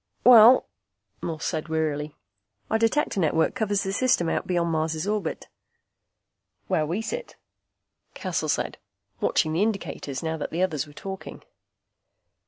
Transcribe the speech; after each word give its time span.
"Well," 0.23 0.67
Morse 1.21 1.45
said 1.45 1.67
wearily, 1.69 2.15
"Our 2.71 2.79
Detector 2.79 3.19
network 3.19 3.53
covers 3.53 3.83
the 3.83 3.93
system 3.93 4.29
out 4.29 4.47
beyond 4.47 4.71
Mars' 4.71 5.05
orbit." 5.05 5.47
"Where 6.65 6.87
we 6.87 7.03
sit," 7.03 7.35
Cassel 8.15 8.49
said, 8.49 8.79
watching 9.19 9.53
the 9.53 9.61
indicators 9.61 10.23
now 10.23 10.37
that 10.37 10.49
the 10.49 10.63
others 10.63 10.87
were 10.87 10.93
talking. 10.93 11.43